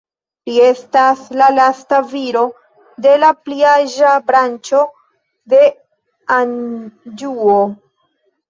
Li 0.49 0.53
estas 0.67 1.19
la 1.41 1.49
lasta 1.57 1.99
viro 2.13 2.41
de 3.07 3.13
la 3.25 3.29
pliaĝa 3.49 4.15
branĉo 4.31 4.81
de 5.55 5.61
Anĵuo. 6.41 7.63